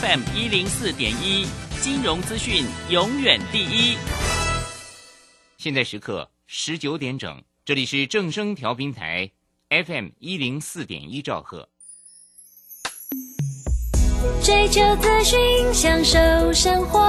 [0.00, 1.46] FM 一零四点一，
[1.80, 3.96] 金融资讯永远第一。
[5.56, 9.30] 现在时刻十九点整，这里是正声调频台
[9.70, 11.70] FM 一零四点一兆赫。
[14.42, 17.00] 追求资讯，享受生活，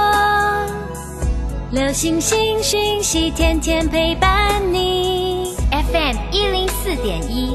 [1.72, 5.54] 流星星讯息，天天陪伴你。
[5.70, 7.54] FM 一零四点一，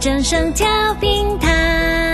[0.00, 2.13] 正声调频台。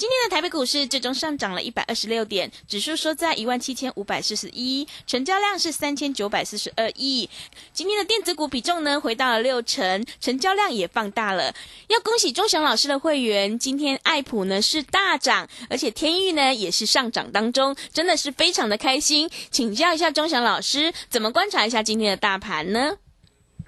[0.00, 7.28] 今天的台北股市最终上涨了一百二十六点，指数收在一万七千五百四十一，成交量是三千九百四十二亿。
[7.74, 11.54] 今天的电子股比重呢回到了六成，成交量也放大了。
[11.88, 19.28] 要恭喜钟祥老师的会员，今天爱普呢是大涨，而且天域呢也是上涨当中，真的是非常的开心。
[19.50, 22.96] 请教一下钟祥老师，怎么观察一下今天的大盘呢？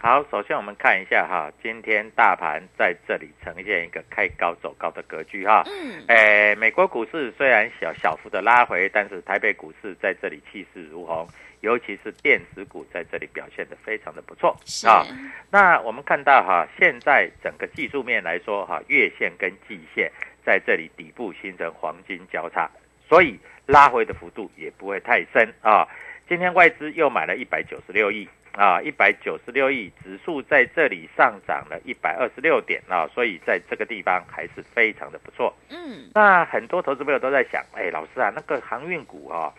[0.03, 5.63] 好，首先我们看一下哈，今天大盘在这里呈现一个开高走高的格局哈。
[5.67, 11.25] 嗯，诶，美国股市虽然小小幅的拉回，但是台北股市在这里气势如虹，
[11.61, 15.07] 尤其是电子股在这里表现的非常的不错是啊。
[15.53, 20.11] 那我们看到哈，现在整个技术面来说哈，月线跟季线
[20.45, 22.69] 在这里底部形成黄金交叉，
[23.09, 25.87] 所以拉回的幅度也不会太深啊。
[26.33, 28.27] 今天外资又买了一百九十六亿。
[28.53, 35.55] 啊，一百九十六亿，指数在这里上涨了一百二十六点啊，所以在这个地方还是非常的不错。
[35.69, 39.53] 嗯，那很多投资朋友都在想，哎，老师啊，那个航运股啊、哦，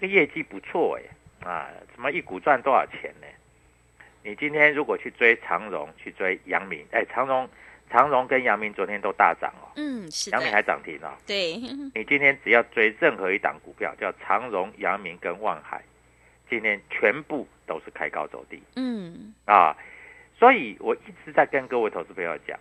[0.00, 3.26] 这个业绩不错哎，啊，什么一股赚多少钱呢？
[4.22, 7.48] 你今天如果去追长荣，去追阳明，哎，长荣、
[7.90, 11.14] 长荣跟阳明昨天都大涨哦，嗯，是的阳，明还涨停哦。
[11.24, 11.54] 对，
[11.94, 15.80] 你今天只要追任何一档股票，叫长荣、阳明跟万海，
[16.52, 18.62] 今天全部都是开高走低。
[18.76, 19.74] 嗯，啊，
[20.38, 22.58] 所以我一直在跟各位投资朋友讲，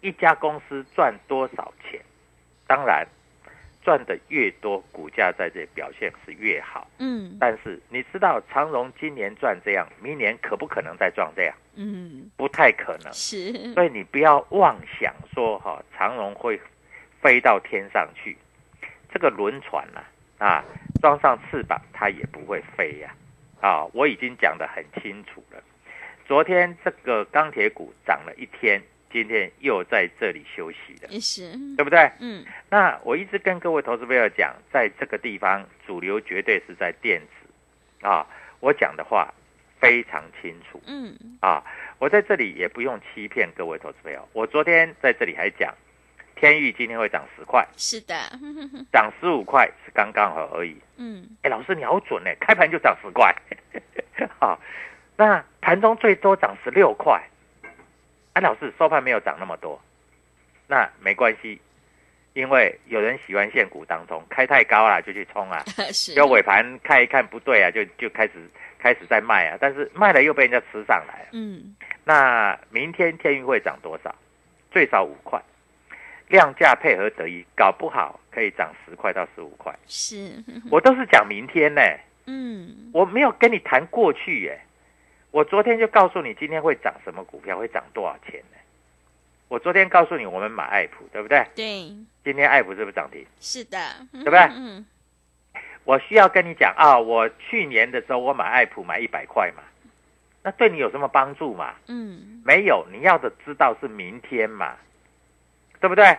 [0.00, 2.00] 一家公司赚多少钱，
[2.66, 3.06] 当然
[3.84, 6.90] 赚的越多，股价在这表现是越好。
[6.98, 11.54] 嗯，但是你知道长荣今年赚这样，明年可不可能再赚这样？
[11.76, 13.12] 嗯，不太可能。
[13.12, 16.60] 是，所以你不要妄想说哈、长荣会
[17.22, 18.36] 飞到天上去，
[19.12, 20.10] 这个轮船呐啊
[21.00, 23.14] 装上翅膀它也不会飞呀
[23.60, 25.62] 啊我已经讲得很清楚了。
[26.26, 32.10] 昨天这个钢铁股涨了一天，今天又在这里休息了，也是，对不对？
[32.20, 38.26] 嗯，那我一直跟各位投资朋友讲，在这个地方主流绝对是在电子啊，
[38.60, 39.32] 我讲的话
[39.80, 40.80] 非常清楚。
[40.86, 41.64] 嗯，啊，
[41.98, 44.28] 我在这里也不用欺骗各位投资朋友。
[44.34, 45.74] 我昨天在这里还讲，
[46.38, 48.14] 天域今天会涨十块，是的，
[48.92, 50.76] 涨十五块是刚刚好而已。
[50.96, 53.34] 嗯，哎，老师你好准呢，开盘就涨十块，
[54.38, 54.58] 好，
[55.16, 57.20] 那盘中最多涨十六块。
[58.34, 59.80] 哎，老师收盘没有涨那么多，
[60.68, 61.60] 那没关系，
[62.34, 65.62] 因为有人喜欢现股当中开太高了就去冲啊，
[65.92, 68.34] 是，就尾盘看一看不对啊，就就开始
[68.78, 71.26] 开始在卖啊，但是卖了又被人家吃上来。
[71.32, 71.74] 嗯，
[72.04, 74.14] 那明天天运会涨多少？
[74.70, 75.42] 最少五块，
[76.28, 79.74] 量价配合得宜，搞不好可以涨十块到十五块。
[79.86, 80.32] 是，
[80.70, 81.82] 我都是讲明天呢，
[82.26, 84.60] 嗯，我没有跟你谈过去耶。
[85.30, 88.56] 我昨天就告诉你今天会涨什么股票，会涨多少钱呢？
[89.48, 91.46] 我昨天告诉你我们买爱普，对不对？
[91.54, 91.90] 对，
[92.22, 93.24] 今天爱普是不是涨停？
[93.40, 93.78] 是的，
[94.12, 94.84] 对不对嗯，
[95.84, 99.62] 我需要跟你讲啊，我去年的时候我买爱普买一百块嘛，
[100.42, 101.74] 那对你有什么帮助嘛？
[101.86, 104.76] 嗯，没有，你要的知道是明天嘛，
[105.80, 106.16] 对不对？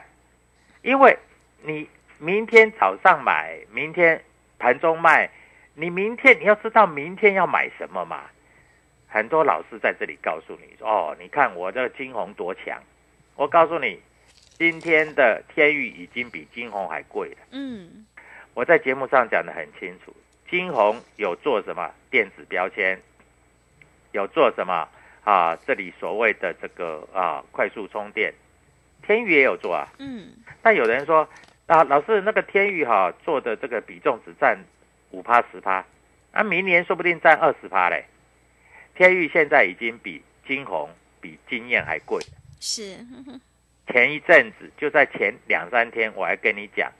[0.81, 1.17] 因为
[1.61, 4.23] 你明天早上买，明天
[4.57, 5.29] 盘中卖，
[5.75, 8.23] 你明天你要知道明天要买什么嘛。
[9.07, 12.81] 很多老师在这里告诉你说：“哦，你看我这个金红多强。”
[13.35, 13.99] 我告诉你，
[14.57, 17.37] 今天的天域已经比金红还贵了。
[17.51, 18.05] 嗯，
[18.53, 20.13] 我在节目上讲的很清楚，
[20.49, 23.01] 金红有做什么电子标签，
[24.11, 24.87] 有做什么
[25.23, 25.57] 啊？
[25.65, 28.33] 这里所谓的这个啊快速充电，
[29.09, 29.87] 天宇也有做啊。
[29.97, 30.27] 嗯，
[30.61, 31.27] 但有人说
[31.65, 34.55] 啊，老师那个天宇哈、做的这个比重只占
[35.09, 35.83] 五趴十趴，
[36.31, 38.05] 啊，明年说不定占二十趴嘞。
[38.93, 40.87] 天宇现在已经比金红、
[41.19, 42.23] 比金燕还贵。
[42.59, 42.99] 是，
[43.87, 46.91] 前一阵子就在前两三天，我还跟你讲，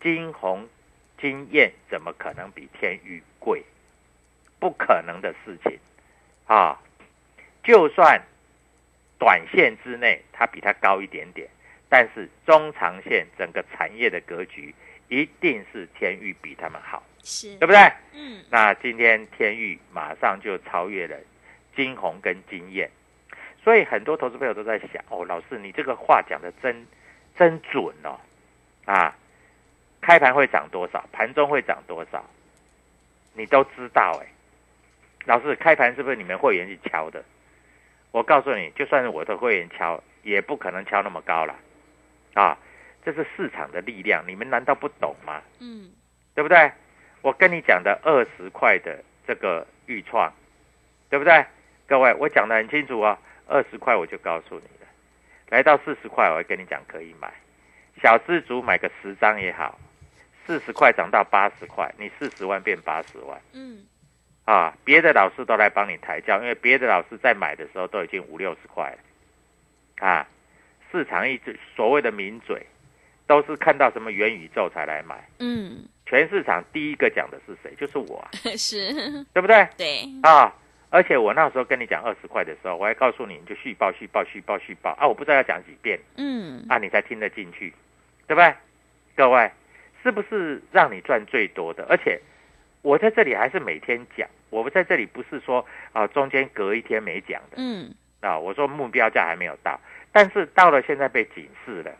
[0.00, 0.66] 金红、
[1.20, 3.62] 金燕怎么可能比天宇贵？
[4.58, 5.78] 不可能的事情
[6.46, 6.80] 啊！
[7.62, 8.18] 就算
[9.20, 11.46] 短线之内它比它高一点点，
[11.88, 14.74] 但是中长线整个产业的格局
[15.08, 17.80] 一定是天域比他们好，是，对不对？
[18.14, 21.16] 嗯，那今天天域马上就超越了
[21.76, 22.90] 金红跟金燕，
[23.62, 26.86] 所以很多投资朋友都在想：哦，老师你这个话讲的真
[27.36, 28.18] 真准哦，
[28.86, 29.14] 啊，
[30.00, 32.24] 开盘会涨多少，盘中会涨多少，
[33.34, 34.26] 你都知道哎。
[35.26, 37.22] 老师，开盘是不是你们会员去敲的？
[38.12, 41.54] 我告诉你，就算是我的会员敲，也不可能敲那么高了，
[42.34, 42.58] 啊，
[43.04, 45.42] 这是市场的力量，你们难道不懂吗？
[45.60, 45.90] 嗯，
[46.34, 46.70] 对不对？
[47.22, 50.32] 我跟你讲的二十块的这个预创，
[51.08, 51.44] 对不对？
[51.86, 54.86] 各位，我讲的很清楚哦，二十块我就告诉你了，
[55.50, 57.32] 来到四十块，我会跟你讲可以买，
[58.02, 59.78] 小资族买个十张也好，
[60.46, 63.84] 四十块涨到八十块，你四十万变八十万嗯，
[64.50, 64.76] 啊！
[64.84, 70.26] 别的老师都来帮你抬轿，因为别的老师在买的时候都已经五六十块了啊！
[70.90, 72.60] 市场一直所谓的名嘴，
[73.28, 75.24] 都是看到什么元宇宙才来买。
[75.38, 77.72] 嗯，全市场第一个讲的是谁？
[77.78, 78.92] 就是我、啊， 是，
[79.32, 79.68] 对不对？
[79.76, 80.52] 对，啊！
[80.90, 85.06] 而且我那时候跟你讲二十块的时候，我还告诉你，你就续报、续报、续报、续报啊！
[85.06, 87.72] 我不知道要讲几遍嗯，啊，你才听得进去，
[88.26, 88.52] 对不对？
[89.14, 89.48] 各位，
[90.02, 91.86] 是不是让你赚最多的？
[91.88, 92.20] 而且
[92.82, 97.56] 我在这里还是每天讲，我在这里不是说啊中间隔一天没讲的。
[97.56, 99.80] 嗯，啊，我说目标价还没有到，
[100.12, 101.92] 但是到了现在被警示了，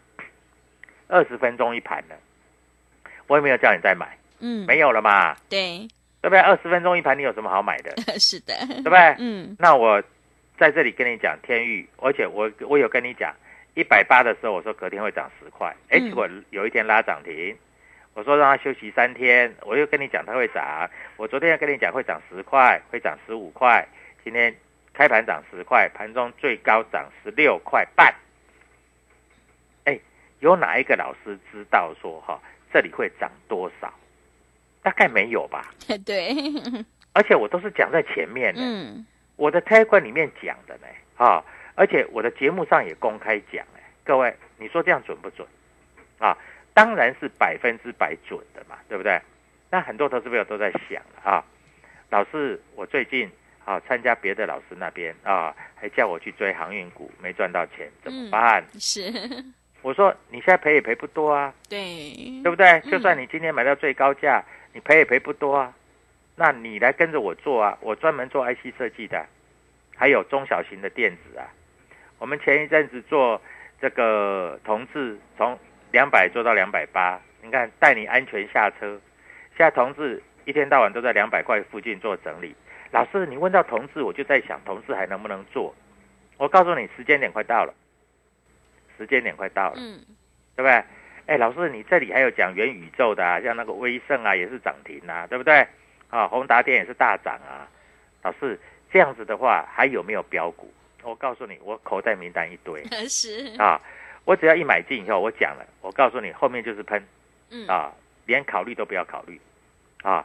[1.08, 2.16] 二十分钟一盘了，
[3.26, 5.88] 我也没有叫你再买，嗯，没有了嘛，对，
[6.20, 6.40] 对不对？
[6.40, 7.94] 二十分钟一盘，你有什么好买的？
[8.18, 9.16] 是的，对不对？
[9.18, 10.02] 嗯，那我
[10.58, 13.34] 在这里跟你讲天域，而且我我有跟你讲，
[13.74, 16.08] 一百八的时候我说隔天会涨十块，哎，嗯。
[16.08, 17.56] 结果有一天拉涨停，
[18.14, 23.86] 我说让它休息三天，我又跟你讲它会涨，我昨天又跟你讲会涨十块，会涨十五块，
[24.24, 24.54] 今天
[24.92, 28.14] 开盘涨十块，盘中最高涨十六块半，
[29.84, 29.98] 哎，
[30.40, 32.40] 有哪一个老师知道说哈
[32.72, 33.92] 这里会涨多少？
[34.82, 35.72] 大概没有吧，
[36.06, 36.34] 对，
[37.12, 38.60] 而且我都是讲在前面的。
[38.62, 39.06] 嗯，
[39.36, 40.86] 我的 Telegram 里面讲的呢，
[41.16, 45.46] 啊，而且我的节目上也公开讲，哎，各位，你说这样准不准？
[46.18, 46.36] 啊，
[46.74, 49.20] 当然是百分之百准的嘛，对不对？
[49.70, 51.44] 那很多投资朋友都在想了啊，
[52.10, 53.30] 老师，我最近
[53.64, 58.64] 啊参加别的老师那边啊，还叫我去追航运股，没赚到钱，怎么办？
[58.78, 59.12] 是，
[59.82, 61.80] 我说你现在赔也赔不多啊，对，
[62.42, 62.66] 对不对？
[62.66, 65.72] 嗯就算你今天买到最高价，你赔也赔不多啊。
[66.36, 69.26] 那你来跟着我做啊，我专门做 IC 设计的，
[69.94, 71.46] 还有中小型的电子啊。
[72.18, 73.40] 我们前一阵子做
[73.80, 75.58] 这个同志，从
[75.92, 79.00] 两百做到两百八，你看带你安全下车。
[79.56, 82.54] 现在同志一天到晚都在两百块附近做整理。
[82.90, 85.74] 老师，你问到同志，我就在想同志还能不能做？
[86.36, 87.74] 我告诉你，时间点快到了，
[88.96, 89.74] 时间点快到了。
[89.76, 90.00] 嗯，
[90.56, 90.82] 对不对？
[91.26, 95.66] 哎，老师，你这里还有讲元宇宙的啊，像那个威盛啊，也是涨停啊，对不对？
[96.08, 97.68] 啊，宏达电也是大涨啊。
[98.22, 98.58] 老师，
[98.90, 100.72] 这样子的话，还有没有标股？
[101.02, 103.80] 我告诉你，我口袋名单一堆 是，啊，
[104.30, 107.02] 我只要一买进以后，我讲了，我告诉你，后面就是喷
[107.50, 107.92] 嗯，啊，
[108.26, 109.40] 连考虑都不要考虑
[110.04, 110.24] 啊。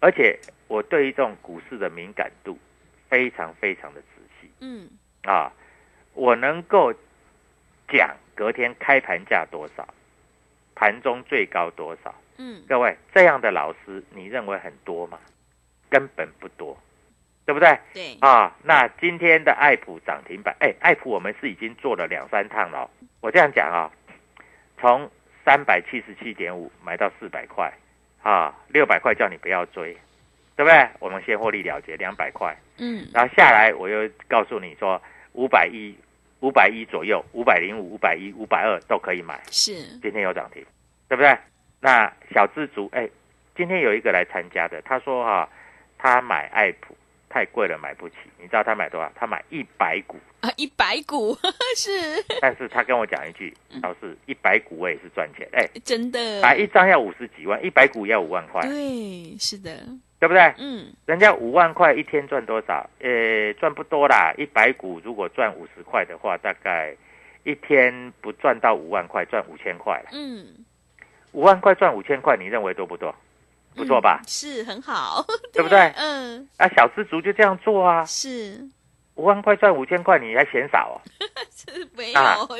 [0.00, 2.58] 而且我对于这种股市的敏感度
[3.10, 4.06] 非常非常的仔
[4.40, 4.50] 细。
[4.60, 4.88] 嗯，
[5.24, 5.52] 啊，
[6.14, 6.90] 我能够
[7.88, 9.86] 讲隔天开盘价多少，
[10.74, 12.14] 盘中最高多少。
[12.38, 15.20] 嗯，各位，这样的老师你认为很多吗？
[15.90, 16.74] 根本不多，
[17.48, 17.78] 对不对？
[17.94, 22.90] 对，啊，那今天的爱普涨停板，哎，爱普我们是已经做了两三趟了哦。
[23.22, 23.90] 我这样讲啊，
[24.78, 25.10] 从
[25.46, 27.72] 三百七十七点五买到四百块，
[28.22, 29.96] 啊，六百块叫你不要追，
[30.56, 30.86] 对不对？
[30.98, 35.00] 我们先获利了结两百块，嗯，然后下来我又告诉你说
[35.32, 35.96] 五百一、
[36.40, 40.62] 五百一左右、五百零五、五百一、五百二都可以买，是，今天有涨停，
[41.08, 41.34] 对不对？
[41.80, 43.08] 那小资族，哎，
[43.56, 45.48] 今天有一个来参加的，他说哈、
[45.96, 46.94] 他买爱普
[47.38, 48.16] 太贵了，买不起。
[48.36, 49.12] 你知道他买多少？
[49.14, 51.38] 他买一百股，啊，一百股
[51.78, 51.90] 是
[52.40, 59.86] 但是他跟我讲一句，老师，一百股我也是赚钱，哎，真的，买一张要五十几万，一百股要五万块，对，是的，
[60.18, 60.52] 对不对？
[60.58, 62.90] 嗯，人家五万块一天赚多少？
[62.98, 64.34] 呃，赚不多啦。
[64.36, 66.92] 一百股如果赚五十块的话，大概
[67.44, 70.08] 一天不赚到五万块，赚五千块了。
[70.10, 70.44] 嗯，
[71.30, 73.14] 五万块赚五千块，你认为多不多？
[73.78, 74.20] 不错吧？
[74.22, 74.26] 嗯？
[74.26, 75.78] 是很好， 对不对？
[75.96, 78.68] 嗯，啊，小资族就这样做啊，是。
[79.14, 80.96] 五万块赚五千块，你还嫌少哦？
[81.50, 82.36] 是没啊。
[82.48, 82.56] 有，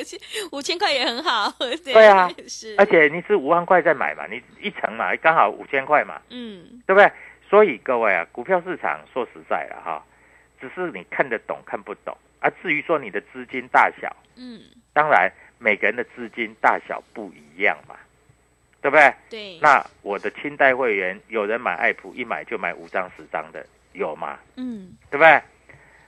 [0.51, 7.09] 五千块也很好， 对对啊，是，而且你是五万块再买嘛，你一层嘛，刚好五千块嘛，嗯，对不对？
[7.49, 10.03] 所以各位啊，股票市场说实在了哈，
[10.59, 12.49] 只是你看得懂看不懂啊。
[12.61, 14.59] 至于说你的资金大小，嗯，
[14.91, 17.95] 当然每个人的资金大小不一样嘛，
[18.81, 19.13] 对不对？
[19.29, 24.39] 对，那我的清代会员有人买爱普，一买就买五张十张的，有吗？
[24.55, 25.41] 嗯，对不对？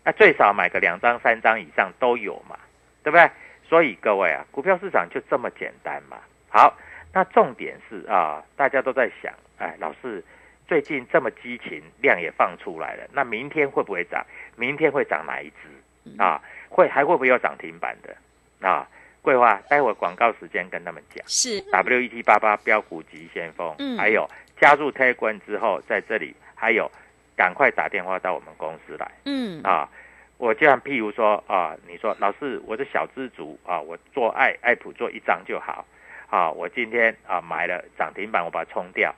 [0.04, 2.58] 那最少买个两张三张以上都有嘛，
[3.04, 3.30] 对不对？
[3.68, 6.18] 所以各位啊，股票市场就这么简单嘛。
[6.50, 6.76] 好，
[7.14, 10.24] 那重点是啊，大家都在想，哎，老师
[10.68, 14.26] 最近这么激情，量也放出来了，那明天会不会涨？
[14.56, 16.42] 明天会涨哪一只啊？
[16.70, 18.88] 会还会不会有涨停板的啊？
[19.22, 21.24] 桂花，待会儿广告时间跟他们讲。
[21.28, 26.90] 是 W E T 八八标股急先锋，嗯还有加入 t a g 之后，在这里还有
[27.36, 29.90] 赶快打电话到我们公司来嗯，啊！
[30.38, 35.86] 我就像譬如说啊，你说老师，我是小资族啊，我做爱爱普做一张就好
[36.30, 39.14] 啊，我今天啊买了涨停板，我把它冲掉，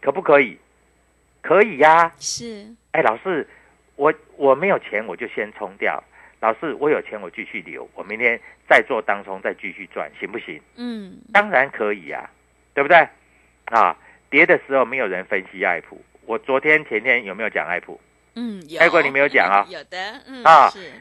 [0.00, 0.58] 可不可以？
[1.42, 3.46] 可以呀、是，哎，老师，
[3.96, 6.02] 我我没有钱，我就先冲掉。
[6.42, 10.60] 老师，我有钱，我继续留，我明天再做当中，再继续赚，行不行？
[10.74, 12.28] 嗯，当然可以呀、
[12.74, 12.96] 对不对？
[13.66, 13.96] 啊，
[14.28, 18.00] 跌的时候没有人分析爱普，我昨天前天有没有讲爱普？
[18.34, 19.64] 嗯，有，待会儿你没有讲啊？
[19.70, 19.96] 有的，
[20.26, 20.92] 嗯，啊是，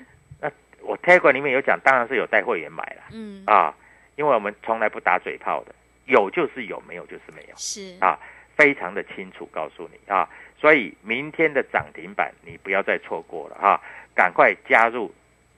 [0.82, 3.74] 我 a g 里面有讲，当然是有带会员买了嗯，啊，
[4.18, 5.74] 因为我们从来不打嘴炮的，
[6.06, 8.16] 有就是有，没有就是没有，是，啊，
[8.56, 10.30] 非常的清楚告诉你啊，
[10.60, 13.82] 所以明天的涨停板你不要再错过了哈、
[14.14, 15.12] 赶快加入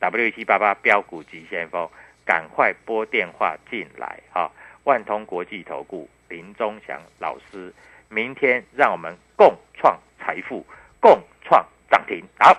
[0.03, 1.89] W 七八八标股急先锋，
[2.25, 4.51] 赶快拨电话进来哈、
[4.83, 7.73] 万通国际投顾林忠祥老师，
[8.09, 10.65] 明天让我们共创财富，
[10.99, 12.21] 共创涨停。
[12.37, 12.53] 好，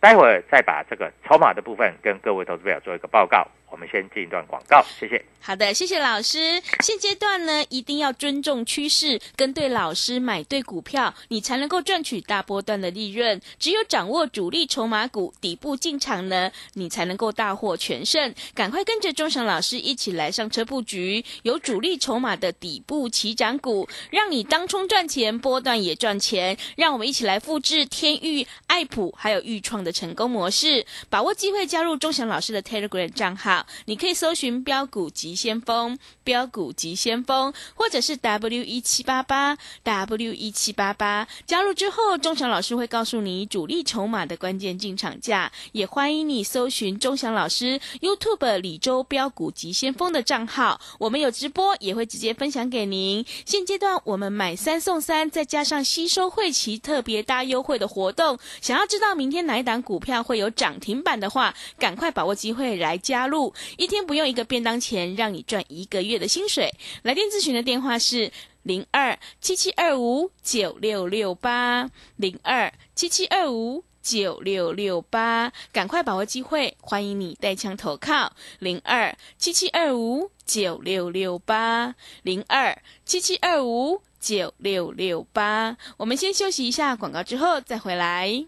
[0.00, 3.46] 待会儿再把这个筹码的部分跟各位投资朋友做一个报告。
[3.70, 5.24] 我们先进一段广告，谢谢。
[5.40, 6.60] 好的，谢谢老师。
[6.80, 13.40] 现阶段呢，一定要尊重趋势，跟对老师买对股票，你才能够赚取大波段的利润。
[13.58, 18.34] 只有掌握主力筹码股底部进场呢，你才能够大获全胜。
[18.54, 26.56] 赶快跟着钟祥老师一起来上车布局，有主力筹码的底部起涨股，让你当冲赚钱，波段也赚钱。
[26.76, 33.57] 让我们一起来复制天域、爱普还有豫创的成功模式，把握机会加入钟祥老师的 Telegram 账号。
[33.86, 41.26] 你可以搜寻标股急先锋、标股急先锋，或者是 W 一七八八 W 一七八八。
[41.46, 53.24] 加入之后，钟祥老师会告诉你主力筹码的关键进场价，也欢迎你搜寻钟祥老师 YouTube 李周标股急先锋的账号，我们有直播，也会直接分享给您。
[53.44, 63.47] 现阶段我们买三送三，再加上吸收会期特别大优惠的活动，想要知道明天哪一档股票会有涨停板的话，赶快把握机会来加入。
[63.76, 66.72] 一天不用一个便当钱，让你赚一个月的薪水。
[67.02, 68.30] 来电咨询的电话是
[68.62, 73.84] 零二七七二五九六六八零二七七二五。
[74.00, 85.76] 九六六八，赶快把握机会，欢迎你带枪投靠零二七七二五九六六八零二七七二五九六六八。
[85.98, 88.46] 我们先休息一下广告，之后再回来。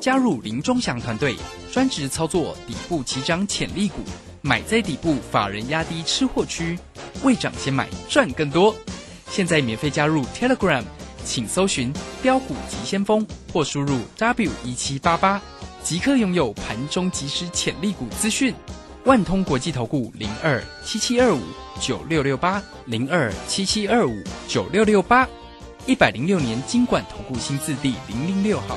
[0.00, 1.36] 加入林忠祥团队，
[1.72, 4.02] 专职操作底部起涨潜力股，
[4.42, 6.78] 买在底部，法人压低吃货区，
[7.22, 8.74] 未涨先买赚更多。
[9.28, 10.82] 现在免费加入 Telegram，
[11.24, 11.92] 请搜寻
[12.22, 15.40] “标股急先锋”或输入 W 一七八八，
[15.82, 18.54] 即刻拥有盘中即时潜力股资讯。
[19.04, 21.40] 万通国际投顾零二七七二五
[21.80, 25.26] 九六六八零二七七二五九六六八，
[25.86, 28.76] 一百零六年经管投顾新字第零零六号。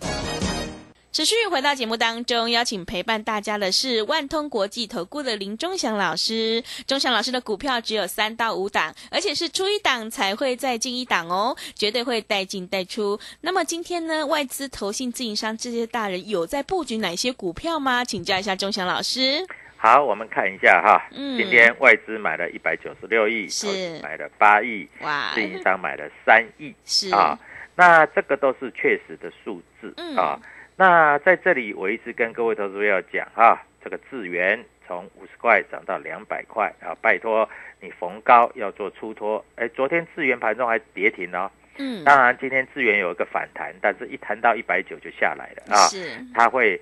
[1.21, 6.63] 持续回到节目当中，邀请陪伴大家的是万通国际投顾的林忠祥老师。
[6.87, 13.19] 忠祥老师的股票只有三到五档，而且是出一档才会再进一档哦，绝对会带进带出。
[13.41, 18.03] 那么今天呢，外资、投信、自营商这些大人有在布局哪些股票吗？
[18.03, 19.45] 请教一下忠祥老师。
[19.77, 27.37] 好，我们看一下哈，嗯今天外资买了一百九十六亿，是买了八亿，哇自营商买了三亿是啊，
[27.75, 30.39] 那这个都是确实的数字嗯啊。
[30.81, 37.47] 那在这里，我一直跟各位投资者要讲哈，这个智源从五十块涨到两百块啊，拜托
[37.79, 39.45] 你逢高要做出脱。
[39.57, 45.85] 哎，昨天智源盘中还跌停哦，嗯，当然今天智源有一个反弹，但是一弹到一百九就下来了啊。
[45.85, 46.81] 是它会，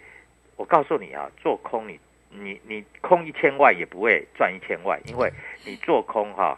[0.55, 5.29] 我告诉你啊，做空你你你空一千万也不会赚一千万，因为
[5.65, 6.57] 你做空哈、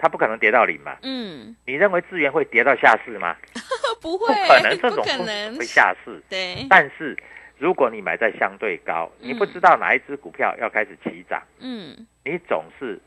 [0.00, 0.96] 它不可能跌到零嘛。
[1.02, 3.36] 嗯，你认为资源会跌到下市吗？
[4.00, 6.22] 不会，不可能，这不种不可能会下市。
[6.28, 7.14] 对，但是
[7.58, 12.98] 如果你买在相对高，你不知道哪一只股票要开始起涨，嗯，你总是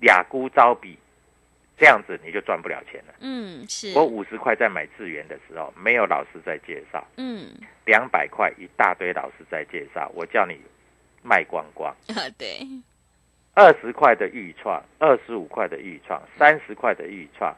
[0.00, 0.98] 俩孤招比，
[1.78, 3.14] 这样子你就赚不了钱了。
[3.20, 7.06] 嗯，是，我五十块在买资源的时候，没有老师在介绍。
[7.16, 7.52] 嗯，
[7.84, 10.60] 两百块一大堆老师在介绍，我叫你
[11.22, 11.94] 卖光光。
[12.08, 12.58] 啊，对，
[13.54, 17.54] 二十块的预创，二十五块的预创，三十块的预创，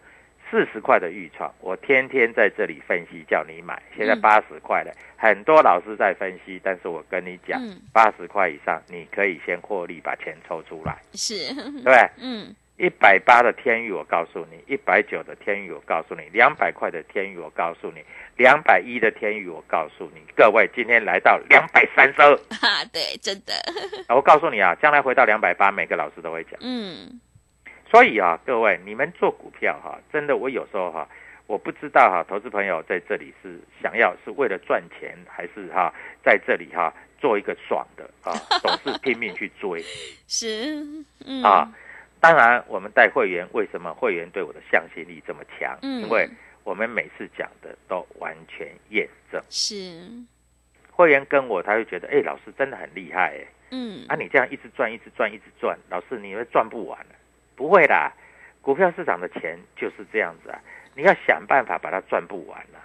[0.50, 3.80] 四十块的预创，我天天在这里分析，叫你买。
[3.96, 11.34] 现在嗯八十块了，很多老师在分析，但是我跟你讲嗯，八十块以上，你可以先获利，把钱抽出来，是，
[11.84, 11.94] 对？
[12.18, 18.00] 嗯，一百八的天域，我告诉你；一百九的天域，我告诉你；两百块的天域，我告诉你；
[18.36, 20.20] 两百一的天域，我告诉你。
[20.36, 23.52] 各位，今天来到两百三十二，哈，对，真的，
[24.12, 26.54] 我告诉你啊，将来回到两百八，每个老师都会讲。
[26.62, 27.20] 嗯，
[27.88, 31.08] 所以啊，各位，你们做股票哈、真的，我有时候哈、
[31.46, 35.94] 我不知道哈、投资朋友在这里是想要是为了赚钱，还是哈、
[36.24, 39.80] 在这里哈、做一个爽的啊， 总是拼命去追
[40.26, 40.84] 是，
[41.24, 41.72] 嗯，啊。
[42.24, 45.78] 当然，我们带会员，为什么会员对我的向心力这么强？
[45.82, 46.26] 嗯因为
[46.62, 49.42] 我们每次讲的都完全验证。
[49.50, 50.10] 是，
[50.90, 57.14] 会员跟我，他会觉得，哎，老师真的很厉害，哎，嗯，啊，你这样一直赚，一直赚，一直赚，老师你会赚不完的。
[57.54, 58.10] 不会啦，
[58.62, 60.58] 股票市场的钱就是这样子啊，
[60.94, 62.80] 你要想办法把它赚不完啦、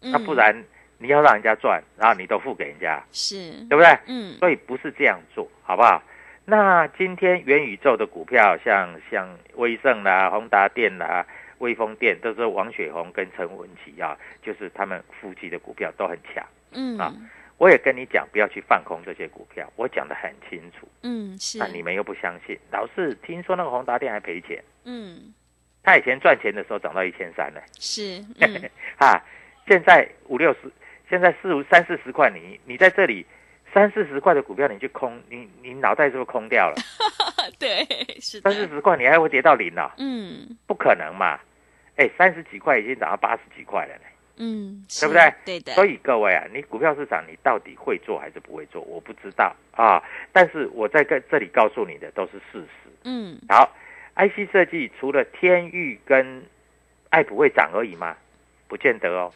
[0.00, 0.52] 那嗯不然
[0.98, 3.96] 你要让人家赚，然后你都付给人家，是，对不对？
[4.06, 6.02] 嗯，所以不是这样做，好不好？
[6.52, 11.26] 那今天元宇宙的股票，像像威盛啦、宏达电啦、
[11.60, 16.46] 威风电，都是王雪红跟陈文琪啊，就是他们夫妻的股票都很强。
[16.72, 17.10] 嗯，啊
[17.56, 20.86] 我也跟你讲，不要去放空这些股票，我讲得很清楚。
[21.02, 22.54] 嗯，是，那你们又不相信？
[22.70, 25.32] 老是听说那个宏达电还赔钱，嗯，
[25.82, 29.18] 他以前赚钱的时候涨到一千三呢，是， 嗯，啊，
[29.66, 30.70] 现在五六十，
[31.08, 33.24] 现在四五三四十块，你你在这里
[33.72, 36.76] 三四十块的股票你去空，你你脑袋是不是空掉了？
[37.58, 37.84] 对，
[38.20, 39.94] 是三四，十块你还会跌到零啊？
[39.98, 41.38] 嗯，不可能嘛！
[41.96, 44.02] 哎，三十几块已经涨到八十几块了呢。
[44.36, 45.34] 嗯，对不对？
[45.44, 48.80] 对的，所以各位啊，你股票市场你到底会做还是不会做？
[48.82, 50.02] 我不知道啊。
[50.32, 52.90] 但是我在跟这里告诉你的都是事实。
[53.04, 53.74] 嗯，好
[54.16, 56.42] ，IC 设计除了天域跟
[57.10, 58.16] 爱普会涨而已吗？
[58.68, 59.30] 不见得哦，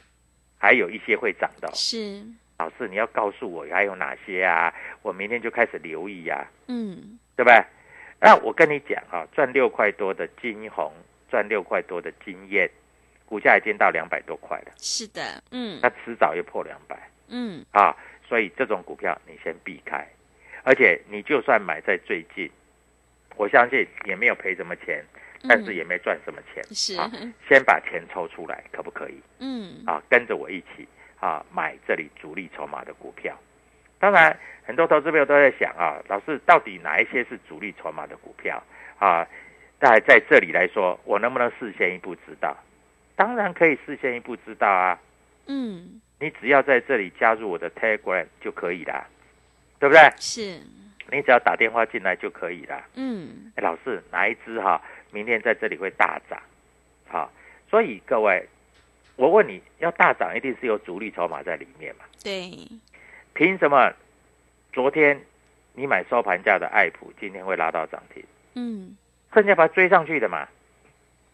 [0.58, 2.22] 还有一些会涨的哦、是，
[2.58, 4.72] 老师，你要告诉我还有哪些啊？
[5.02, 7.64] 我明天就开始留意呀、嗯，对不对？
[8.18, 10.90] 那我跟你讲啊，赚六块多的金红，
[11.30, 12.68] 赚六块多的金燕，
[13.26, 15.78] 股价已经到两百多块了，是的，嗯。
[15.82, 16.98] 那迟早又破两百。
[17.28, 17.94] 嗯，啊，
[18.26, 20.06] 所以这种股票你先避开，
[20.62, 22.50] 而且你就算买在最近，
[23.36, 25.04] 我相信也没有赔什么钱，
[25.46, 26.96] 但是也没赚什么钱，嗯是。
[26.96, 27.10] 啊，
[27.46, 29.20] 先把钱抽出来，可不可以？
[29.40, 30.88] 嗯，啊，跟着我一起
[31.26, 33.36] 啊买这里主力筹码的股票。
[33.98, 38.62] 当然，很多投资朋友都在想啊，老师到底哪一些是主力筹码的股票
[38.98, 39.26] 啊？
[39.80, 42.56] 在在这里来说，我能不能事先一步知道？
[43.14, 44.98] 当然可以事先一步知道啊。
[45.46, 49.06] 嗯，你只要在这里加入我的 Telegram 就可以啦，
[49.78, 50.00] 对不对？
[50.18, 50.60] 是，
[51.10, 52.82] 你只要打电话进来就可以啦。
[52.94, 56.40] 嗯，哎，老师哪一支哈，明天在这里会大涨？
[57.08, 57.30] 好，
[57.70, 58.46] 所以各位，
[59.16, 62.04] 我问你要大涨，一定是有主力筹码在里面嘛？
[62.22, 62.52] 对，
[63.34, 63.92] 凭什么
[64.72, 65.20] 昨天
[65.72, 68.22] 你买收盘价的爱普，今天会拉到涨停？
[68.54, 68.96] 嗯，
[69.34, 70.46] 剩下把它追上去的嘛，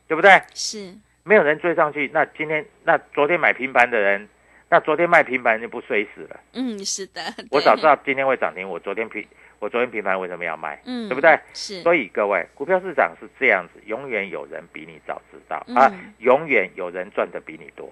[0.06, 0.30] 对不对？
[0.54, 4.28] 是，没有人追上去，那今天那昨天买平盘的人，
[4.68, 6.40] 那昨天卖平盘就不衰死了。
[6.52, 9.26] 嗯，是的，我早知道今天会涨停，我昨天平
[9.62, 10.82] 我昨天平盘为什么要卖？
[10.86, 11.38] 嗯，对不对？
[11.54, 17.88] 是，所以各位，股票市场是这样子，永远有人比你早知道、嗯啊，永远有人赚的比你多。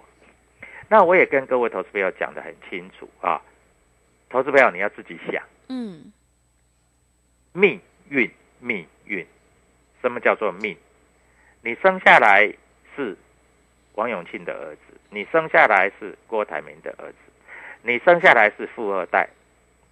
[0.88, 3.40] 那我也跟各位投资朋友讲的很清楚啊，
[4.28, 6.12] 投资朋友你要自己想，嗯，
[7.52, 8.28] 命运，
[8.58, 9.24] 命运，
[10.02, 10.76] 什么叫做命？
[11.62, 12.52] 你生下来
[12.96, 13.16] 是
[13.94, 17.18] 王永庆的儿子，你生下来是郭台铭的儿子，
[17.82, 19.28] 你生下来是富二代，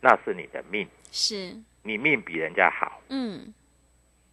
[0.01, 3.01] 那是你的命，是，你命比人家好。
[3.09, 3.53] 嗯，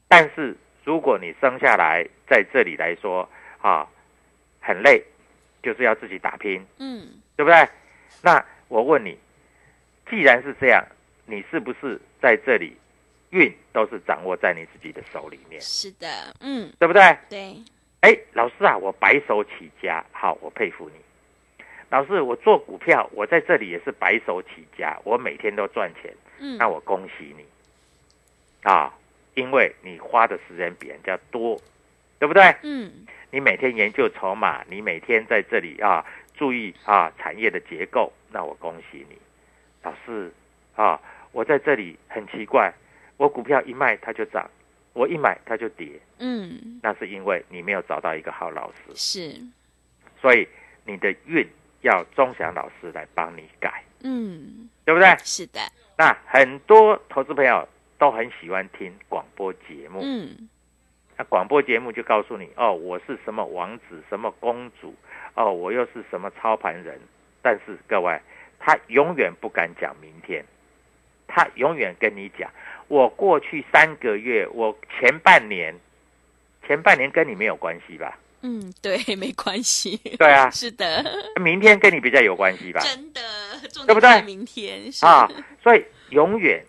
[0.07, 3.27] 但是如果你生下来在这里来说
[3.61, 3.87] 啊，
[4.59, 5.03] 很累，
[5.63, 7.67] 就是要自己打拼，嗯，对不对？
[8.21, 9.17] 那我问你，
[10.09, 10.85] 既然是这样，
[11.25, 12.75] 你是不是在这里
[13.31, 16.07] 运都是掌握在你自己的手里面，是的，
[16.39, 17.17] 嗯，对不对？
[17.29, 17.55] 对，
[18.01, 21.04] 哎，老师啊，我白手起家，好，我佩服你。
[21.89, 27.45] 老师，我做股票，我在这里也是白手起家，我每天都赚钱，嗯，那我恭喜你。
[28.63, 28.91] 啊，
[29.35, 31.61] 因为你花的时间比人家多，
[32.17, 32.43] 对不对？
[32.63, 32.91] 嗯，
[33.29, 39.17] 你每天研究筹码，你每天在这里啊注意啊产业的结构，那我恭喜你，
[39.83, 40.31] 老师
[40.75, 40.99] 啊，
[41.31, 42.73] 我在这里很奇怪，
[43.17, 44.49] 我股票一卖它就涨，
[44.93, 49.41] 我一买它就跌，嗯，那是因为你没有找到一个好老师，是，
[50.19, 50.47] 所以
[50.85, 51.47] 你的运
[51.85, 55.15] 要钟祥老师来帮你改，嗯，对不对？
[55.19, 55.59] 是的，
[55.97, 57.67] 那很多投资朋友
[57.99, 60.49] 都很喜欢听广播节目，嗯，
[61.15, 64.95] 那广播节目就告诉你哦，我是什么王子，什么公主，
[65.35, 66.99] 哦，我又是什么操盘人。
[67.43, 68.19] 但是各位，
[68.57, 70.43] 他永远不敢讲明天，
[71.27, 72.49] 他永远跟你讲，
[72.87, 75.75] 我过去三个月，我前半年，
[76.65, 78.17] 前半年跟你没有关系吧？
[78.45, 81.03] 嗯，对， 没关系，对啊是的，
[81.41, 82.79] 明天跟你比较有关系吧？
[82.81, 83.21] 真的，
[83.73, 85.27] 重对不对明天是啊，
[85.63, 86.63] 所以永远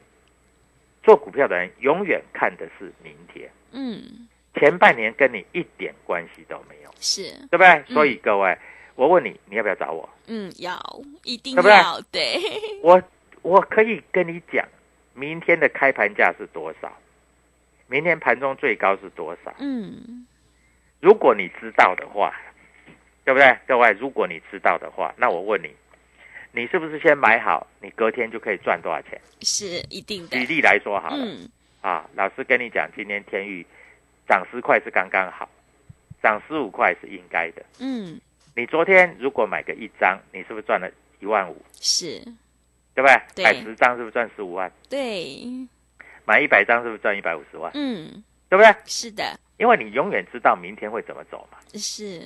[1.02, 6.90] 做股票的人永远看的是明天，嗯，前半年跟你一点关系都没有。
[6.98, 7.84] 是，对不对？
[7.92, 8.56] 所以各位，
[8.94, 10.08] 我问你，你要不要找我？
[10.28, 10.80] 嗯，要，
[11.24, 12.40] 一定要，对，
[12.82, 13.02] 我
[13.42, 14.66] 我可以跟你讲，
[15.12, 16.90] 明天的开盘价是多少，
[17.86, 19.54] 明天盘中最高是多少。
[19.58, 20.26] 嗯，
[21.00, 22.34] 如果你知道的话，
[23.24, 23.56] 对不对？
[23.66, 25.70] 各位，如果你知道的话，那我问你，
[26.52, 29.20] 你是不是先买好，你隔天就可以赚多少钱？
[29.42, 31.48] 是一定的举，例来说好了，嗯，
[31.80, 33.64] 啊，老师跟你讲，今天天域
[34.28, 35.48] 涨十块是刚刚好，
[36.22, 37.62] 涨十五块是应该的。
[37.78, 38.20] 嗯，
[38.54, 41.62] 你昨天如果买个一张，你是不是赚了一万五？
[41.80, 42.18] 是，
[42.94, 43.20] 对不对？
[43.34, 44.72] 对买十张是不是赚十五万？
[44.88, 45.68] 对，
[46.24, 47.70] 买一百张是不是赚一百五十万？
[47.74, 48.74] 嗯，对不对？
[48.86, 52.18] 是的，因为你永远知道明天会怎么走嘛，是，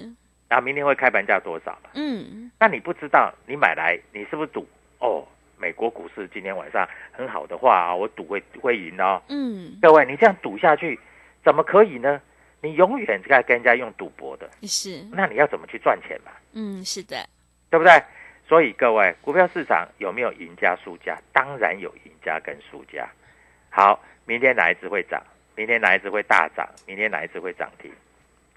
[0.49, 1.91] 然后明天会开盘价多少嘛。
[1.95, 4.67] 嗯，那你不知道，你买来你是不是赌？
[4.99, 5.27] 哦，
[5.59, 9.23] 美国股市今天晚上很好的话啊，我赌会会赢哦。
[9.29, 10.99] 嗯，各位，你这样赌下去，
[11.45, 12.21] 怎么可以呢？
[12.63, 16.33] 你永远在跟人家用赌博的，是，那你要怎么去赚钱嘛？
[16.53, 17.17] 嗯，是的，
[17.71, 18.03] 对不对？
[18.47, 21.17] 所以各位，股票市场有没有赢家输家？
[21.33, 23.09] 当然有赢家跟输家。
[23.71, 25.23] 好，明天哪一只会涨？
[25.61, 26.67] 明天哪一只会大涨？
[26.87, 27.93] 明天哪一只会涨停？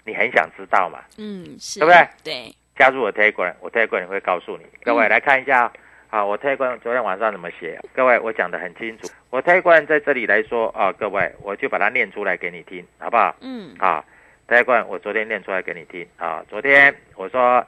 [0.06, 1.00] 你很想知道嘛？
[1.18, 2.08] 嗯，是，对不对？
[2.24, 4.64] 对，加入我 Telegram，我 Telegram 会告诉你。
[4.82, 5.70] 各位嗯来看一下，
[6.08, 7.78] 啊，我 Telegram 昨天晚上怎么写？
[7.92, 9.06] 各位，我讲的很清楚。
[9.28, 13.36] 我 Telegram 在这里来说啊，各位，我就把它念出来给你听，好不好？
[13.42, 14.02] 嗯，啊
[14.48, 16.42] ，Telegram 我昨天念出来给你听啊。
[16.48, 17.62] 昨天我说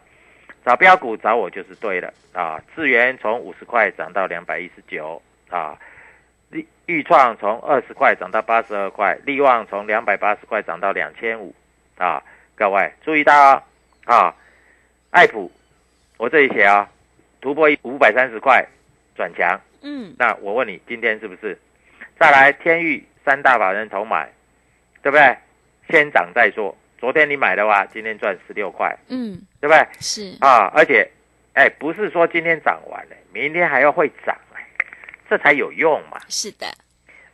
[0.64, 2.58] 找标股找我就是对了啊。
[2.74, 5.20] 智源从五十块涨到两百一十九
[5.50, 5.78] 啊，
[6.50, 11.54] 利豫创从二十块涨到八十二块，利旺从两百八十块涨到两千五
[11.96, 12.22] 啊。
[12.54, 13.54] 各位注意到
[14.06, 14.34] 哦啊，
[15.10, 15.50] 爱普
[16.16, 16.88] 我这里写啊，
[17.40, 18.66] 突破五百三十块
[19.14, 19.60] 转强。
[19.82, 21.58] 嗯，那我问你，今天是不是？
[22.18, 24.28] 再来天域三大法人同买，
[25.02, 25.36] 对不对？
[25.90, 26.74] 先涨再说。
[26.98, 29.86] 昨天你买的话，今天赚十六块，嗯，对不对？
[30.00, 31.06] 是，啊，而且，
[31.52, 34.45] 哎，不是说今天涨完了，明天还要会涨，哎，
[35.28, 36.20] 这才有用嘛。
[36.28, 36.66] 是的，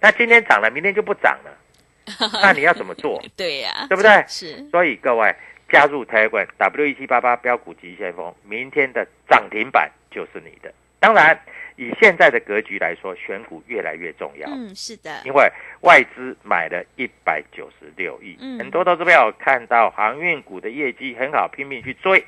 [0.01, 1.59] 那今天涨了，明天就不涨了，
[2.43, 3.23] 那你要怎么做？
[3.37, 5.35] 对呀，对不对是，所以各位
[5.69, 10.73] 加入 Telegram W 一七八八标股急先锋，明天的涨停板就是你的。
[11.01, 11.37] 当然，
[11.77, 14.49] 以现在的格局来说，选股越来越重要。
[14.49, 15.51] 嗯，是的，因为
[15.81, 22.25] 外资买了一百九十六亿，嗯很多投资朋友看到航运股的业绩很好，拼命去追，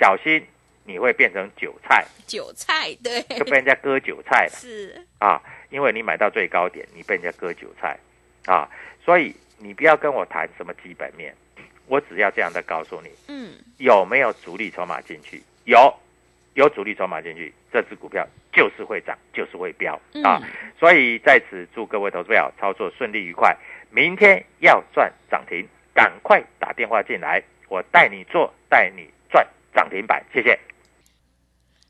[0.00, 0.44] 小心
[0.84, 5.40] 你会变成韭菜，韭菜对，就被人家割韭菜了是啊！
[5.70, 7.98] 因为你买到最高点，你被人家割韭菜
[8.46, 8.68] 啊！
[9.04, 11.34] 所以你不要跟我谈什么基本面，
[11.86, 15.42] 我只要这样的告诉你，嗯有没有主力筹码进去？
[15.64, 15.92] 有，
[16.54, 20.40] 有主力筹码进去，这只股票就是会涨，就是会飙啊！
[20.42, 23.56] 嗯所以在此祝各位投资者操作顺利愉快。
[23.90, 30.22] 明天要赚涨停，赶快打电话进来，我带你做，带你赚涨停板。
[30.32, 30.58] 谢谢。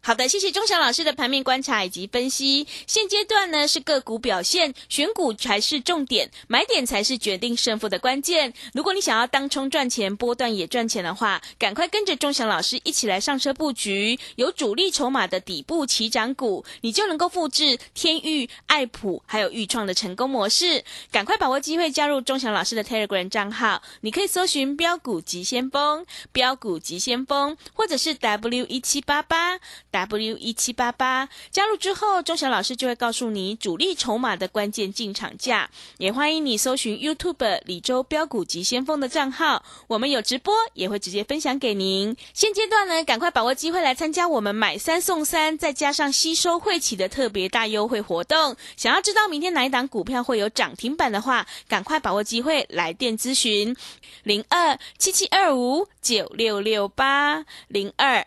[0.07, 2.67] 好的，谢谢钟祥老师的盘面观察以及分析。
[2.87, 8.53] 现阶段呢是个股表现，选股才是重点，买点才是决定胜负的关键。
[8.75, 20.85] 如果你想要当冲赚钱，波段也赚钱的话，赶快跟着钟祥老师一起来上车布局有主力筹码的底部起涨股，你就能够复制天域、爱普还有豫创的成功模式。
[21.11, 29.59] 赶快把握机会加入钟祥老师的 Telegram 账号，你可以搜寻标股急先锋、标股急先锋，或者是 W 一七八八。
[29.95, 35.71] W 一七八八加入之后，钟祥老师就会告诉你主力筹码的关键进场价。
[35.99, 42.17] 也欢迎你搜寻 YouTube 李周标股及先锋的账号，我们有直播，也会直接分享给您。
[42.33, 48.57] 现阶段呢，赶快把握机会来参加我们买三送三，再加上吸收会期的特别大优惠活动。
[48.77, 53.77] 想要知道明天哪一档股票会有涨停板的话，赶快把握机会来电咨询
[54.25, 58.27] 零二七七二五九六六八零二。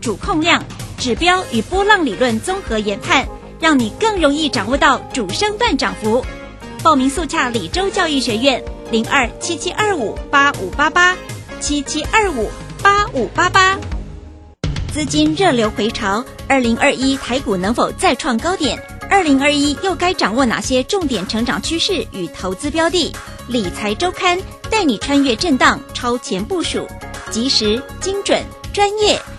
[0.00, 0.62] 主控量、
[0.98, 3.26] 指标与波浪理论综合研判，
[3.60, 6.24] 让你更容易掌握到主升段涨幅。
[6.82, 11.16] 报名速洽李州教育学院零二七七二五八五八八
[11.60, 12.48] 七七二五
[12.82, 13.76] 八五八八。
[14.92, 18.80] 资金热流回潮，二零二一台股能否再创高点？
[19.10, 23.12] 二零二一又该掌握哪些重点成长趋势与投资标的？
[23.48, 24.38] 理财周刊
[24.70, 26.86] 带你穿越震荡，超前部署，
[27.30, 29.20] 及时、精准、专业。